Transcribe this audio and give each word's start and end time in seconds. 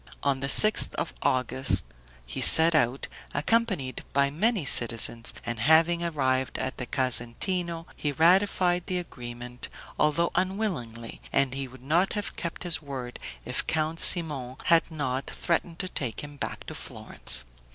On 0.23 0.39
the 0.39 0.49
sixth 0.49 0.95
of 0.95 1.13
August 1.21 1.83
he 2.25 2.41
set 2.41 2.73
out, 2.73 3.07
accompanied 3.35 4.03
by 4.13 4.31
many 4.31 4.65
citizens, 4.65 5.31
and 5.45 5.59
having 5.59 6.03
arrived 6.03 6.57
at 6.57 6.77
the 6.77 6.87
Casentino 6.87 7.85
he 7.95 8.11
ratified 8.11 8.87
the 8.87 8.97
agreement, 8.97 9.69
although 9.99 10.31
unwillingly, 10.33 11.21
and 11.31 11.53
would 11.69 11.83
not 11.83 12.13
have 12.13 12.35
kept 12.35 12.63
his 12.63 12.81
word 12.81 13.19
if 13.45 13.67
Count 13.67 13.99
Simon 13.99 14.55
had 14.63 14.89
not 14.89 15.27
threatened 15.29 15.77
to 15.77 15.87
take 15.87 16.23
him 16.23 16.35
back 16.35 16.65
to 16.65 16.73
Florence. 16.73 17.43